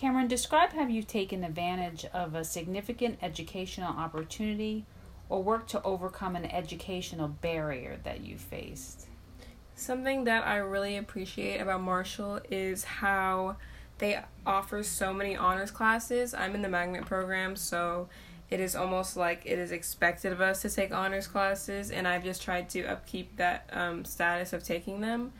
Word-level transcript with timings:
Cameryn, 0.00 0.28
describe 0.28 0.72
how 0.72 0.86
you've 0.86 1.06
taken 1.06 1.44
advantage 1.44 2.06
of 2.14 2.34
a 2.34 2.42
significant 2.42 3.18
educational 3.20 3.92
opportunity 3.92 4.86
or 5.28 5.42
worked 5.42 5.70
to 5.70 5.82
overcome 5.82 6.36
an 6.36 6.46
educational 6.46 7.28
barrier 7.28 7.98
that 8.04 8.22
you 8.22 8.38
faced. 8.38 9.08
Something 9.74 10.24
that 10.24 10.46
I 10.46 10.56
really 10.56 10.96
appreciate 10.96 11.60
about 11.60 11.82
Marshall 11.82 12.40
is 12.50 12.84
how 12.84 13.56
they 13.98 14.18
offer 14.46 14.82
so 14.82 15.12
many 15.12 15.36
honors 15.36 15.70
classes. 15.70 16.32
I'm 16.32 16.54
in 16.54 16.62
the 16.62 16.68
magnet 16.68 17.04
program, 17.04 17.54
so 17.54 18.08
it 18.48 18.58
is 18.58 18.74
almost 18.74 19.18
like 19.18 19.42
it 19.44 19.58
is 19.58 19.70
expected 19.70 20.32
of 20.32 20.40
us 20.40 20.62
to 20.62 20.70
take 20.70 20.92
honors 20.92 21.26
classes, 21.26 21.90
and 21.90 22.08
I've 22.08 22.24
just 22.24 22.42
tried 22.42 22.70
to 22.70 22.84
upkeep 22.84 23.36
that 23.36 23.68
um, 23.72 24.06
status 24.06 24.54
of 24.54 24.64
taking 24.64 25.02
them. 25.02 25.32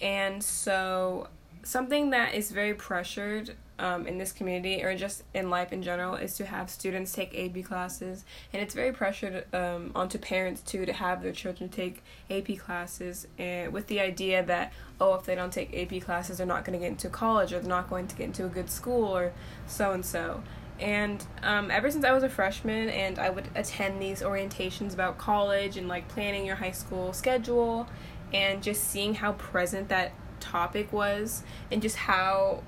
And 0.00 0.42
so, 0.42 1.28
something 1.62 2.10
that 2.10 2.34
is 2.34 2.50
very 2.50 2.74
pressured 2.74 3.54
um, 3.78 4.06
in 4.06 4.18
this 4.18 4.32
community 4.32 4.82
or 4.82 4.96
just 4.96 5.22
in 5.34 5.50
life 5.50 5.72
in 5.72 5.82
general 5.82 6.16
is 6.16 6.34
to 6.36 6.46
have 6.46 6.68
students 6.68 7.12
take 7.12 7.38
AP 7.38 7.64
classes, 7.64 8.24
and 8.52 8.60
it's 8.60 8.74
very 8.74 8.92
pressured 8.92 9.44
um, 9.54 9.92
onto 9.94 10.18
parents 10.18 10.62
too 10.62 10.84
to 10.84 10.92
have 10.92 11.22
their 11.22 11.32
children 11.32 11.68
take 11.68 12.02
AP 12.30 12.58
classes, 12.58 13.28
and 13.38 13.72
with 13.72 13.86
the 13.86 14.00
idea 14.00 14.42
that 14.42 14.72
oh, 15.00 15.14
if 15.14 15.24
they 15.24 15.34
don't 15.34 15.52
take 15.52 15.76
AP 15.76 16.02
classes, 16.02 16.38
they're 16.38 16.46
not 16.46 16.64
going 16.64 16.78
to 16.78 16.84
get 16.84 16.90
into 16.90 17.08
college 17.08 17.52
or 17.52 17.60
they're 17.60 17.68
not 17.68 17.88
going 17.88 18.08
to 18.08 18.16
get 18.16 18.24
into 18.24 18.44
a 18.44 18.48
good 18.48 18.68
school 18.68 19.04
or 19.04 19.32
so 19.66 19.92
and 19.92 20.04
so. 20.04 20.42
And 20.80 21.24
um, 21.42 21.70
ever 21.70 21.90
since 21.90 22.04
I 22.04 22.12
was 22.12 22.22
a 22.22 22.28
freshman, 22.28 22.88
and 22.88 23.18
I 23.18 23.30
would 23.30 23.48
attend 23.54 24.00
these 24.00 24.22
orientations 24.22 24.94
about 24.94 25.18
college 25.18 25.76
and 25.76 25.88
like 25.88 26.08
planning 26.08 26.46
your 26.46 26.56
high 26.56 26.72
school 26.72 27.12
schedule, 27.12 27.88
and 28.32 28.62
just 28.62 28.84
seeing 28.84 29.14
how 29.14 29.32
present 29.32 29.88
that 29.88 30.12
topic 30.40 30.92
was, 30.92 31.42
and 31.70 31.82
just 31.82 31.96
how 31.96 32.62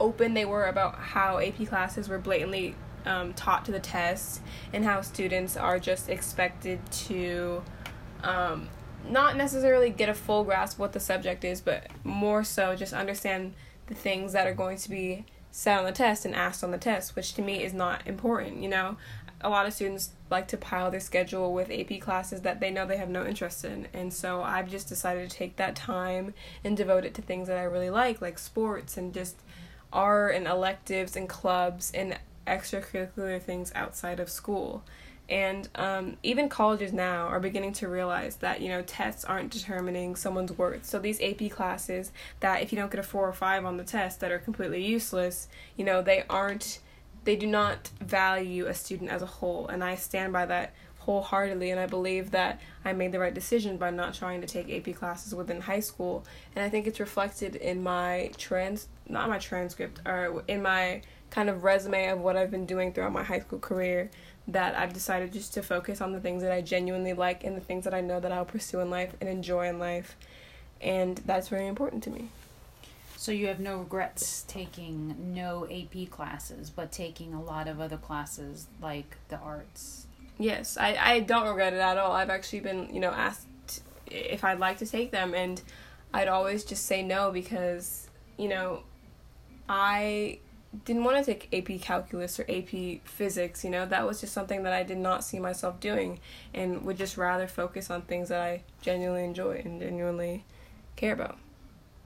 open 0.00 0.34
they 0.34 0.44
were 0.44 0.66
about 0.66 0.96
how 0.96 1.38
AP 1.38 1.66
classes 1.66 2.08
were 2.08 2.18
blatantly 2.18 2.74
um, 3.04 3.32
taught 3.34 3.64
to 3.64 3.72
the 3.72 3.80
test, 3.80 4.40
and 4.72 4.84
how 4.84 5.00
students 5.00 5.56
are 5.56 5.78
just 5.78 6.08
expected 6.08 6.80
to 6.90 7.62
um, 8.22 8.68
not 9.08 9.36
necessarily 9.36 9.90
get 9.90 10.08
a 10.08 10.14
full 10.14 10.44
grasp 10.44 10.78
what 10.78 10.92
the 10.92 11.00
subject 11.00 11.44
is, 11.44 11.60
but 11.60 11.88
more 12.04 12.44
so 12.44 12.76
just 12.76 12.92
understand 12.92 13.54
the 13.86 13.94
things 13.94 14.32
that 14.32 14.46
are 14.46 14.54
going 14.54 14.76
to 14.78 14.90
be 14.90 15.24
said 15.50 15.78
on 15.78 15.84
the 15.84 15.92
test 15.92 16.24
and 16.24 16.34
asked 16.34 16.64
on 16.64 16.70
the 16.70 16.78
test, 16.78 17.14
which 17.14 17.34
to 17.34 17.42
me 17.42 17.62
is 17.62 17.74
not 17.74 18.06
important. 18.06 18.62
You 18.62 18.68
know, 18.68 18.96
a 19.42 19.50
lot 19.50 19.66
of 19.66 19.72
students 19.72 20.10
like 20.30 20.48
to 20.48 20.56
pile 20.56 20.90
their 20.90 21.00
schedule 21.00 21.52
with 21.52 21.70
AP 21.70 22.00
classes 22.00 22.42
that 22.42 22.60
they 22.60 22.70
know 22.70 22.86
they 22.86 22.96
have 22.96 23.08
no 23.08 23.26
interest 23.26 23.64
in. 23.64 23.88
And 23.92 24.12
so 24.12 24.42
I've 24.42 24.70
just 24.70 24.88
decided 24.88 25.28
to 25.28 25.36
take 25.36 25.56
that 25.56 25.76
time 25.76 26.34
and 26.64 26.76
devote 26.76 27.04
it 27.04 27.14
to 27.14 27.22
things 27.22 27.48
that 27.48 27.58
I 27.58 27.64
really 27.64 27.90
like, 27.90 28.20
like 28.20 28.38
sports 28.38 28.96
and 28.96 29.12
just 29.12 29.36
art 29.92 30.34
and 30.34 30.46
electives 30.46 31.16
and 31.16 31.28
clubs 31.28 31.90
and 31.92 32.18
extracurricular 32.46 33.40
things 33.40 33.72
outside 33.74 34.20
of 34.20 34.30
school. 34.30 34.82
And 35.28 35.68
um, 35.76 36.16
even 36.22 36.48
colleges 36.48 36.92
now 36.92 37.26
are 37.26 37.40
beginning 37.40 37.72
to 37.74 37.88
realize 37.88 38.36
that, 38.36 38.60
you 38.60 38.68
know, 38.68 38.82
tests 38.82 39.24
aren't 39.24 39.50
determining 39.50 40.14
someone's 40.16 40.52
worth. 40.52 40.84
So 40.84 40.98
these 40.98 41.22
AP 41.22 41.50
classes 41.50 42.12
that 42.40 42.60
if 42.60 42.72
you 42.72 42.76
don't 42.76 42.90
get 42.90 43.00
a 43.00 43.04
four 43.04 43.28
or 43.28 43.32
five 43.32 43.64
on 43.64 43.76
the 43.76 43.84
test 43.84 44.20
that 44.20 44.30
are 44.30 44.38
completely 44.38 44.84
useless, 44.84 45.48
you 45.76 45.84
know, 45.84 46.02
they 46.02 46.24
aren't, 46.28 46.80
they 47.24 47.36
do 47.36 47.46
not 47.46 47.90
value 48.00 48.66
a 48.66 48.74
student 48.74 49.10
as 49.10 49.22
a 49.22 49.26
whole. 49.26 49.68
And 49.68 49.82
I 49.82 49.94
stand 49.94 50.32
by 50.32 50.46
that 50.46 50.74
wholeheartedly 50.98 51.70
and 51.70 51.80
I 51.80 51.86
believe 51.86 52.30
that 52.30 52.60
I 52.84 52.92
made 52.92 53.10
the 53.10 53.18
right 53.18 53.34
decision 53.34 53.76
by 53.76 53.90
not 53.90 54.14
trying 54.14 54.40
to 54.40 54.46
take 54.46 54.70
AP 54.70 54.94
classes 54.94 55.34
within 55.34 55.60
high 55.60 55.80
school 55.80 56.24
and 56.54 56.64
I 56.64 56.68
think 56.68 56.86
it's 56.86 57.00
reflected 57.00 57.56
in 57.56 57.82
my 57.82 58.30
trans 58.36 58.86
not 59.08 59.28
my 59.28 59.38
transcript 59.38 60.00
or 60.06 60.44
in 60.46 60.62
my 60.62 61.02
kind 61.30 61.50
of 61.50 61.64
resume 61.64 62.06
of 62.08 62.20
what 62.20 62.36
I've 62.36 62.52
been 62.52 62.66
doing 62.66 62.92
throughout 62.92 63.10
my 63.10 63.24
high 63.24 63.40
school 63.40 63.58
career 63.58 64.10
that 64.48 64.76
I've 64.76 64.92
decided 64.92 65.32
just 65.32 65.54
to 65.54 65.62
focus 65.62 66.00
on 66.00 66.12
the 66.12 66.20
things 66.20 66.42
that 66.42 66.52
I 66.52 66.60
genuinely 66.60 67.14
like 67.14 67.42
and 67.42 67.56
the 67.56 67.60
things 67.60 67.84
that 67.84 67.94
I 67.94 68.00
know 68.00 68.20
that 68.20 68.32
I'll 68.32 68.44
pursue 68.44 68.80
in 68.80 68.90
life 68.90 69.14
and 69.20 69.28
enjoy 69.28 69.68
in 69.68 69.78
life. 69.78 70.16
And 70.80 71.18
that's 71.18 71.48
very 71.48 71.68
important 71.68 72.02
to 72.04 72.10
me. 72.10 72.28
So 73.22 73.30
you 73.30 73.46
have 73.46 73.60
no 73.60 73.78
regrets 73.78 74.44
taking 74.48 75.32
no 75.32 75.64
AP 75.70 76.10
classes, 76.10 76.70
but 76.70 76.90
taking 76.90 77.32
a 77.32 77.40
lot 77.40 77.68
of 77.68 77.80
other 77.80 77.96
classes 77.96 78.66
like 78.80 79.16
the 79.28 79.38
arts. 79.38 80.08
Yes, 80.40 80.76
I, 80.76 80.96
I 81.00 81.20
don't 81.20 81.46
regret 81.46 81.72
it 81.72 81.78
at 81.78 81.98
all. 81.98 82.10
I've 82.10 82.30
actually 82.30 82.58
been, 82.58 82.92
you 82.92 82.98
know, 82.98 83.12
asked 83.12 83.46
if 84.08 84.42
I'd 84.42 84.58
like 84.58 84.78
to 84.78 84.86
take 84.86 85.12
them 85.12 85.34
and 85.34 85.62
I'd 86.12 86.26
always 86.26 86.64
just 86.64 86.84
say 86.86 87.04
no 87.04 87.30
because, 87.30 88.08
you 88.38 88.48
know, 88.48 88.82
I 89.68 90.40
didn't 90.84 91.04
want 91.04 91.24
to 91.24 91.32
take 91.32 91.48
AP 91.54 91.80
calculus 91.80 92.40
or 92.40 92.46
AP 92.48 93.02
physics, 93.04 93.62
you 93.62 93.70
know, 93.70 93.86
that 93.86 94.04
was 94.04 94.20
just 94.20 94.32
something 94.32 94.64
that 94.64 94.72
I 94.72 94.82
did 94.82 94.98
not 94.98 95.22
see 95.22 95.38
myself 95.38 95.78
doing 95.78 96.18
and 96.52 96.82
would 96.84 96.96
just 96.96 97.16
rather 97.16 97.46
focus 97.46 97.88
on 97.88 98.02
things 98.02 98.30
that 98.30 98.40
I 98.40 98.64
genuinely 98.80 99.22
enjoy 99.22 99.62
and 99.64 99.80
genuinely 99.80 100.44
care 100.96 101.12
about. 101.12 101.38